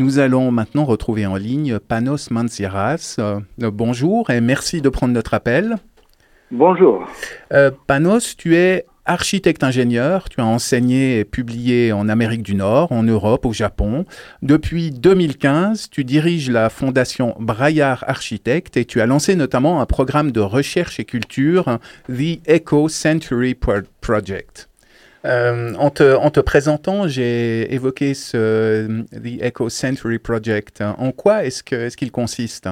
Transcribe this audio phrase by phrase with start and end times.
[0.00, 3.16] Nous allons maintenant retrouver en ligne Panos Mantsiras.
[3.20, 5.76] Euh, bonjour et merci de prendre notre appel.
[6.50, 7.06] Bonjour.
[7.52, 10.28] Euh, Panos, tu es architecte-ingénieur.
[10.28, 14.04] Tu as enseigné et publié en Amérique du Nord, en Europe, au Japon.
[14.42, 20.32] Depuis 2015, tu diriges la fondation Braillard Architecte et tu as lancé notamment un programme
[20.32, 24.68] de recherche et culture, The Eco Century Project.
[25.24, 30.82] Euh, en, te, présentant, j'ai évoqué ce The Eco Century Project.
[30.98, 31.62] En quoi est-ce
[31.96, 32.68] qu'il consiste?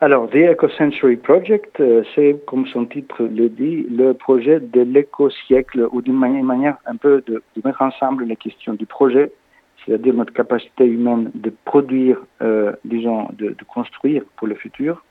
[0.00, 4.80] Alors, The Eco Century Project, euh, c'est, comme son titre le dit, le projet de
[4.80, 9.30] l'éco-siècle, ou d'une manière, un peu de, mettre ensemble les questions du projet,
[9.86, 15.04] c'est-à-dire notre capacité humaine de produire, euh, disons, de, construire pour le futur,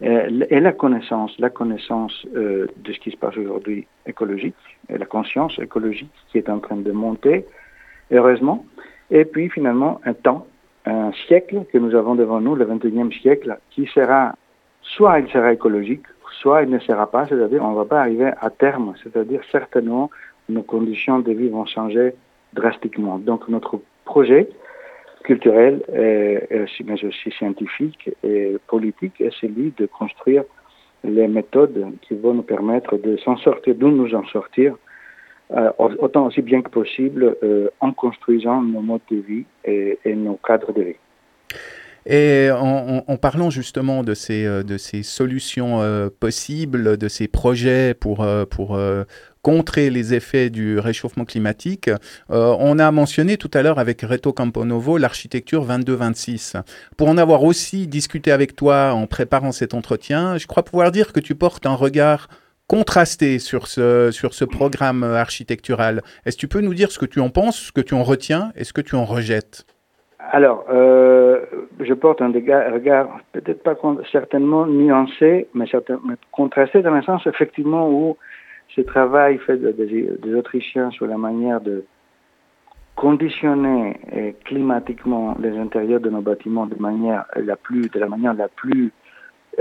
[0.00, 4.54] et la connaissance, la connaissance euh, de ce qui se passe aujourd'hui écologique,
[4.90, 7.46] et la conscience écologique qui est en train de monter,
[8.10, 8.64] heureusement,
[9.10, 10.46] et puis finalement un temps,
[10.84, 14.34] un siècle que nous avons devant nous, le 21e siècle, qui sera,
[14.82, 16.04] soit il sera écologique,
[16.42, 20.10] soit il ne sera pas, c'est-à-dire on ne va pas arriver à terme, c'est-à-dire certainement
[20.48, 22.14] nos conditions de vie vont changer
[22.52, 23.18] drastiquement.
[23.18, 24.48] Donc notre projet,
[25.26, 30.44] culturel, mais aussi scientifique et politique, est celui de construire
[31.04, 34.74] les méthodes qui vont nous permettre de s'en sortir, de nous en sortir,
[35.52, 40.34] euh, autant aussi bien que possible euh, en construisant nos modes de vie et, nos
[40.34, 40.96] cadres de vie.
[42.04, 45.80] Et en, parlant justement de ces, euh, de ces solutions
[46.20, 48.78] possibles, de ces projets pour, pour
[49.46, 51.88] contrer les effets du réchauffement climatique.
[52.32, 56.60] Euh, on a mentionné tout à l'heure avec Reto Camponovo l'architecture 22-26.
[56.96, 61.12] Pour en avoir aussi discuté avec toi en préparant cet entretien, je crois pouvoir dire
[61.12, 62.26] que tu portes un regard
[62.66, 66.02] contrasté sur ce, sur ce programme architectural.
[66.24, 68.02] Est-ce que tu peux nous dire ce que tu en penses, ce que tu en
[68.02, 69.64] retiens et ce que tu en rejettes?
[70.32, 71.38] Alors, euh,
[71.78, 73.76] je porte un regard peut-être pas
[74.10, 75.66] certainement nuancé, mais,
[76.04, 78.16] mais contrasté dans le sens effectivement où
[78.74, 81.84] ce travail fait des, Autrichiens sur la manière de
[82.94, 88.34] conditionner eh, climatiquement les intérieurs de nos bâtiments de manière la plus, de la manière
[88.34, 88.92] la plus,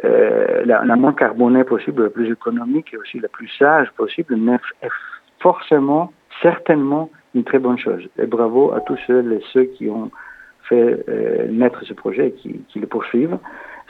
[0.04, 4.38] euh, la, moins carbonée possible, la plus économique et aussi la plus sage possible,
[4.82, 4.90] est
[5.40, 6.12] forcément,
[6.42, 8.08] certainement une très bonne chose.
[8.18, 10.12] Et bravo à tous ceux, et ceux qui ont
[10.64, 13.38] fait euh, naître ce projet et qui le poursuivent.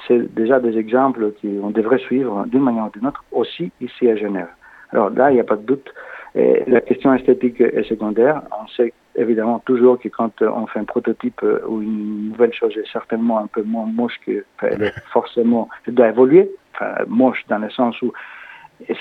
[0.07, 4.15] C'est déjà des exemples qu'on devrait suivre d'une manière ou d'une autre aussi ici à
[4.15, 4.49] Genève.
[4.95, 5.93] Alors là, il n'y a pas de doute.
[6.35, 8.43] la question esthétique est secondaire.
[8.63, 12.77] On sait évidemment toujours que quand on fait un prototype euh, ou une nouvelle chose
[12.77, 16.49] est certainement un peu moins moche que, elle est forcément, elle doit évoluer.
[16.73, 18.13] Enfin, moche dans le sens où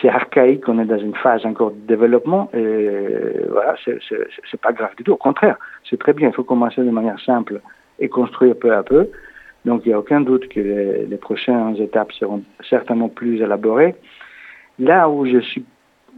[0.01, 4.95] c'est archaïque, on est dans une phase encore de développement, et voilà, c'est pas grave
[4.97, 5.13] du tout.
[5.13, 5.57] Au contraire,
[5.89, 6.29] c'est très bien.
[6.29, 7.61] Il faut commencer de manière simple
[8.01, 9.11] et construire peu à peu.
[9.65, 13.97] Donc, il n'y a aucun doute que les, les prochaines étapes seront certainement plus élaborées.
[14.79, 15.65] Là où je suis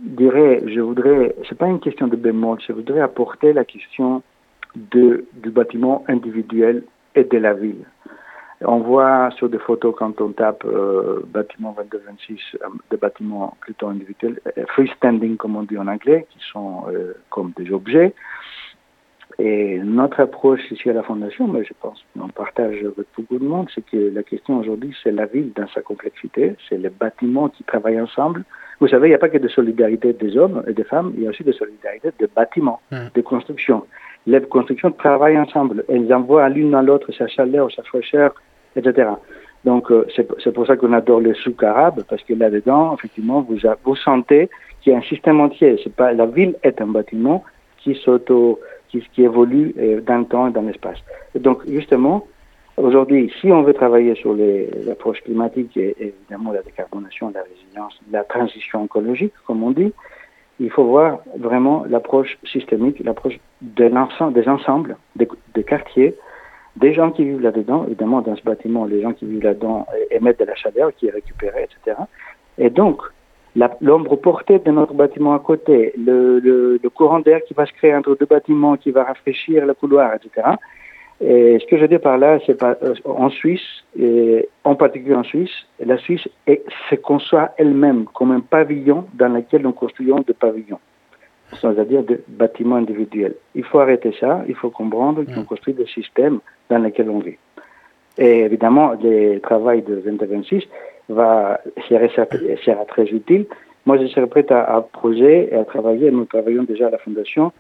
[0.09, 4.23] dirais, je voudrais, c'est pas une question de bémol, je voudrais apporter la question
[4.75, 6.85] du bâtiment individuel
[7.15, 7.85] et de la ville.
[8.63, 13.89] On voit sur des photos quand on tape euh, bâtiment 2226, euh, des bâtiments plutôt
[13.89, 18.15] individuels, euh, freestanding comme on dit en anglais, qui sont euh, comme des objets.
[19.39, 23.45] Et notre approche ici à la Fondation, mais je pense qu'on partage avec beaucoup de
[23.45, 27.51] monde, c'est que la question aujourd'hui, c'est la ville dans sa complexité, c'est les bâtiments
[27.51, 28.45] qui travaillent ensemble,
[28.81, 31.25] vous savez, il n'y a pas que de solidarité des hommes et des femmes, il
[31.25, 32.97] y a aussi de solidarité des bâtiments, mmh.
[33.15, 33.85] de construction.
[34.27, 35.85] Les constructions travaillent ensemble.
[35.89, 38.35] Elles envoient l'une à l'autre sa chaleur, sa fraîcheur,
[38.75, 39.11] etc.
[39.65, 43.59] Donc, euh, c'est pour ça qu'on adore les souk arabes, parce que là-dedans, effectivement, vous,
[43.85, 44.49] vous sentez
[44.81, 45.81] qu'il y a un système entier.
[45.83, 47.45] C'est pas, la ville est un bâtiment
[47.79, 50.99] qui s'auto, qui, qui évolue euh, dans le temps et dans l'espace.
[51.35, 52.27] Donc, justement,
[52.77, 54.37] Aujourd'hui, si on veut travailler sur
[54.87, 59.95] l'approche climatique et évidemment la décarbonation, la résilience, la transition écologique, comme on dit,
[60.61, 63.89] il faut voir vraiment l'approche systémique, l'approche de
[64.31, 66.15] des ensembles, des, quartiers,
[66.77, 67.85] des gens qui vivent là-dedans.
[67.87, 71.11] Évidemment, dans ce bâtiment, les gens qui vivent là-dedans émettent de la chaleur qui est
[71.13, 71.97] récupérée, etc.
[72.59, 73.01] Et donc,
[73.81, 77.95] l'ombre portée de notre bâtiment à côté, le, le courant d'air qui va se créer
[77.95, 80.57] entre deux bâtiments, qui va rafraîchir le couloir, etc.,
[81.21, 85.23] et ce que je dis par là, c'est euh, en Suisse, et en particulier en
[85.23, 85.51] Suisse,
[85.85, 90.81] la Suisse se conçoit elle-même comme un pavillon dans lequel nous construisons des pavillons,
[91.59, 93.35] c'est-à-dire des bâtiments individuels.
[93.55, 95.47] Il faut arrêter ça, il faut comprendre qu'on mm.
[95.47, 97.39] construit des systèmes dans lesquels on vit.
[98.19, 100.65] Et évidemment, le travail de 2026
[101.09, 103.47] va, sera, très utile.
[103.87, 106.11] Moi, je serai prêt à, à projet et à travailler.
[106.11, 107.53] Nous travaillons déjà à la Fondation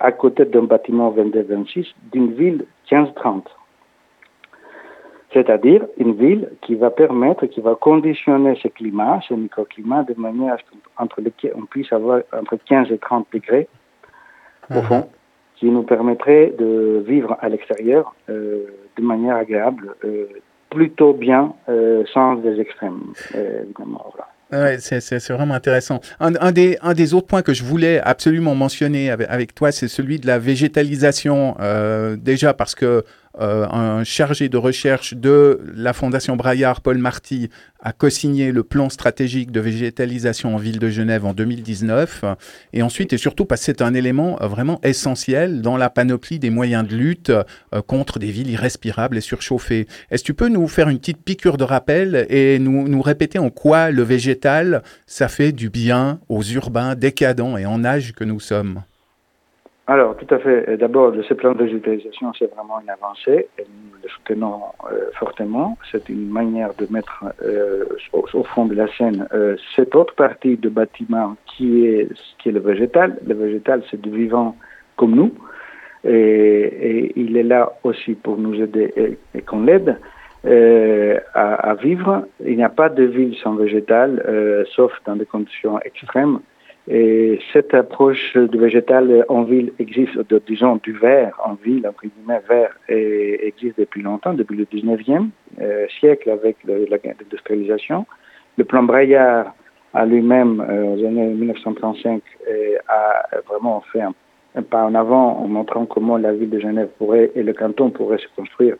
[0.00, 3.42] à côté d'un bâtiment 22-26 d'une ville 15-30.
[5.32, 10.54] C'est-à-dire une ville qui va permettre, qui va conditionner ce climat, ce microclimat, de manière
[10.54, 13.68] à ce qu'on puisse avoir entre 15 et 30 degrés
[14.70, 14.82] au mhm.
[14.82, 15.08] fond,
[15.56, 18.66] qui nous permettrait de vivre à l'extérieur euh,
[18.96, 20.26] de manière agréable, euh,
[20.68, 24.12] plutôt bien, euh, sans des extrêmes, évidemment.
[24.52, 26.00] Ouais, c'est vraiment intéressant.
[26.20, 29.88] Un, des, un des autres points que je voulais absolument mentionner avec, avec toi, c'est
[29.88, 31.56] celui de la végétalisation.
[32.18, 33.04] déjà parce que
[33.40, 37.48] euh, un chargé de recherche de la Fondation Braillard, Paul Marty,
[37.80, 42.24] a co-signé le plan stratégique de végétalisation en ville de Genève en 2019.
[42.72, 46.38] Et ensuite, et surtout parce que c'est un élément euh, vraiment essentiel dans la panoplie
[46.38, 49.86] des moyens de lutte euh, contre des villes irrespirables et surchauffées.
[50.10, 53.38] Est-ce que tu peux nous faire une petite piqûre de rappel et nous, nous répéter
[53.38, 58.24] en quoi le végétal, ça fait du bien aux urbains décadents et en âge que
[58.24, 58.82] nous sommes?
[59.92, 60.78] Alors, tout à fait.
[60.78, 65.76] D'abord, ce plan de digitalisation, c'est vraiment une avancée et nous le soutenons euh, fortement.
[65.90, 67.84] C'est une manière de mettre euh,
[68.14, 72.08] au, fond de la scène euh, cette autre partie de bâtiment qui est,
[72.38, 73.18] qui est le végétal.
[73.26, 74.56] Le végétal, c'est du vivant
[74.96, 75.34] comme nous.
[76.04, 79.98] Et, il est là aussi pour nous aider et, qu'on l'aide.
[81.34, 82.26] À, vivre.
[82.44, 86.40] Il n'y a pas de ville sans végétal, sauf dans des conditions extrêmes.
[86.88, 92.42] Et cette approche du végétal en ville existe, disons, du vert en ville, entre guillemets,
[92.48, 95.28] vert, et existe depuis longtemps, depuis le 19e
[95.60, 98.04] euh, siècle avec l'industrialisation.
[98.58, 99.54] Le plan Braillard
[99.94, 104.14] à lui-même, euh, aux années 1935, euh, a vraiment fait un,
[104.62, 108.18] pas en avant en montrant comment la ville de Genève pourrait et le canton pourraient
[108.18, 108.76] se construire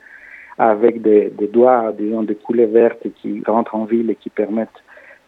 [0.58, 4.68] avec des, des doigts, disons, des coulées vertes qui rentrent en ville et qui permettent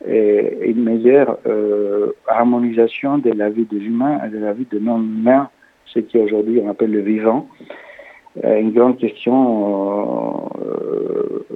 [0.07, 4.81] et une meilleure euh, harmonisation de la vie des humains et de la vie des
[4.81, 5.49] non-humains,
[5.87, 7.49] ce qui aujourd'hui on appelle le vivant.
[8.45, 11.47] Euh, une grande question euh,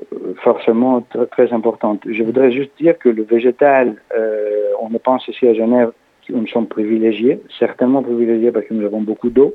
[0.43, 2.03] forcément très, importante.
[2.09, 3.97] Je voudrais juste dire que le végétal,
[4.81, 5.91] on pense ici à Genève,
[6.29, 9.55] nous sommes privilégiés, certainement privilégiés parce que nous avons beaucoup d'eau,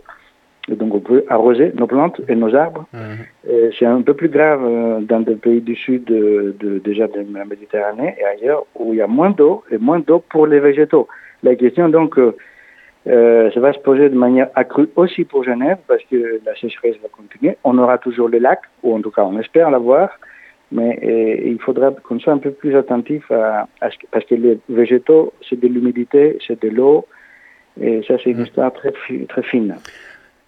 [0.69, 2.86] et donc on peut arroser nos plantes et nos arbres.
[2.94, 3.71] Mhm.
[3.77, 7.25] C'est un peu plus grave euh, dans des pays du sud de, de, déjà de
[7.33, 10.60] la Méditerranée et ailleurs où il y a moins d'eau et moins d'eau pour les
[10.60, 11.07] végétaux.
[11.44, 12.36] La question donc, euh,
[13.07, 16.95] euh, ça va se poser de manière accrue aussi pour Genève parce que la sécheresse
[17.01, 17.57] va continuer.
[17.65, 20.18] On aura toujours les lacs, ou en tout cas on espère l'avoir,
[20.71, 20.98] mais
[21.45, 25.33] il faudra qu'on soit un peu plus attentif à, à ce, parce que les végétaux,
[25.48, 27.06] c'est de l'humidité, c'est de l'eau,
[27.81, 28.45] et ça c'est une mhm.
[28.45, 28.94] histoire très,
[29.27, 29.75] très fine.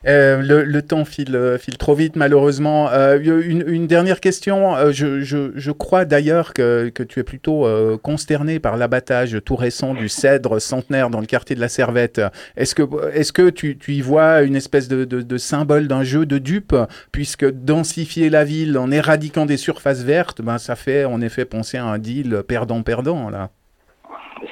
[0.08, 2.90] Euh, le, temps file, euh, file, trop vite, malheureusement.
[2.92, 4.76] Euh, une, dernière question.
[4.92, 7.68] Je, crois d'ailleurs que, tu es plutôt
[8.02, 12.22] consterné par l'abattage tout récent du cèdre centenaire dans le quartier de la Servette.
[12.56, 16.76] Est-ce que, est que tu, y vois une espèce de, symbole d'un jeu de dupe,
[17.12, 21.78] puisque densifier la ville en éradiquant des surfaces vertes, ben, ça fait en effet penser
[21.78, 23.50] à un deal perdant-perdant, là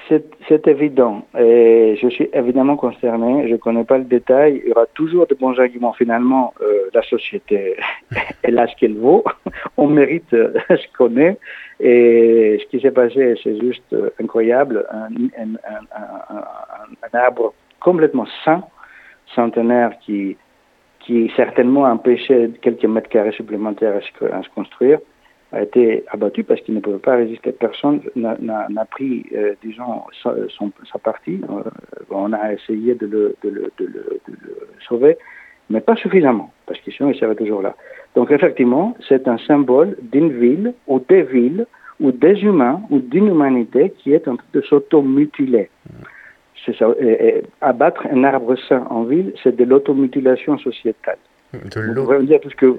[0.07, 1.25] c'est évident.
[1.37, 3.47] Et je suis évidemment concerné.
[3.47, 4.61] Je ne connais pas le détail.
[4.63, 5.93] Il y aura toujours de bons arguments.
[5.93, 7.75] Finalement, euh, la société,
[8.43, 9.23] elle a ce qu'elle vaut.
[9.77, 11.37] On mérite euh, ce qu'on est.
[11.79, 14.85] Et ce qui s'est passé, c'est juste euh, incroyable.
[14.91, 15.57] Un,
[17.13, 18.63] arbre complètement sain,
[19.35, 20.35] centenaire, qui,
[20.99, 24.99] qui certainement empêchait quelques mètres carrés supplémentaires à se construire
[25.53, 27.51] a été abattu parce qu'il ne pouvait pas résister.
[27.51, 31.41] Personne n'a pris, euh, disons, sa, partie.
[31.49, 31.69] Euh,
[32.09, 33.35] on a essayé de le,
[34.87, 35.17] sauver,
[35.69, 37.75] mais pas suffisamment, parce que sinon il serait toujours là.
[38.15, 41.65] Donc effectivement, c'est un symbole d'une ville ou des villes
[41.99, 45.69] ou des humains ou d'une humanité qui est en train de s'automutiler.
[47.61, 51.19] abattre un arbre sain en ville, c'est de l'automutilation sociétale.
[51.53, 52.75] De l'automutilation.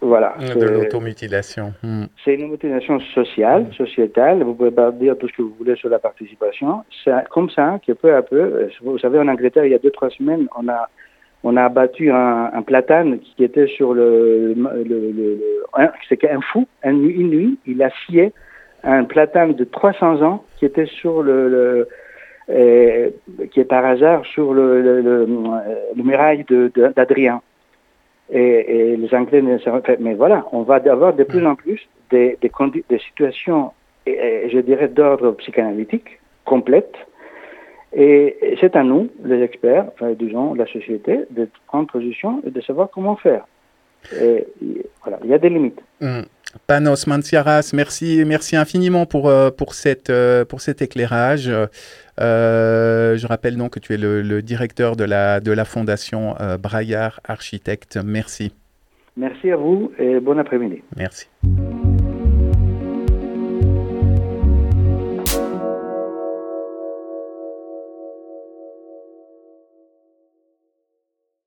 [0.00, 0.36] voilà.
[0.38, 1.72] De l'automutilation.
[1.82, 2.04] Hmm.
[2.24, 4.42] C'est une mutilation sociale, sociétale.
[4.42, 6.84] Vous pouvez pas dire tout ce que vous voulez sur la participation.
[7.04, 9.90] C'est comme ça que peu à peu, vous savez, en Angleterre, il y a deux,
[9.90, 10.88] trois semaines, on a,
[11.42, 15.40] on a abattu un, platane qui était sur le, le, le,
[16.08, 18.32] c'est un fou, une nuit, une nuit, il a scié
[18.84, 21.88] un platane de 300 ans qui était sur le,
[22.50, 23.10] euh,
[23.52, 26.44] qui est par hasard sur le, le, le, muraille
[26.94, 27.40] d'Adrien.
[28.30, 29.94] Et, les Anglais ne savent pas.
[30.00, 32.50] Mais voilà, on va avoir de plus en plus des, des,
[32.88, 33.72] des situations,
[34.06, 36.96] je dirais, d'ordre psychanalytique complètes.
[37.94, 42.60] Et, c'est à nous, les experts, enfin, disons, la société, de prendre position et de
[42.60, 43.46] savoir comment faire.
[44.20, 44.46] Et,
[45.02, 45.80] voilà, il y a des limites.
[46.00, 46.22] Mmh.
[46.66, 51.50] Panos Manciaras, merci, merci infiniment pour, euh, pour, cette, euh, pour cet éclairage.
[52.18, 57.98] je rappelle donc que tu es le, directeur de la, de la fondation Braillard Architecte.
[58.04, 58.52] Merci.
[59.16, 60.82] Merci à vous et bon après-midi.
[60.96, 61.28] Merci.